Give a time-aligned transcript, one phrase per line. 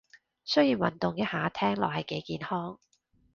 [0.45, 2.79] 雖然運動一下聽落係幾健康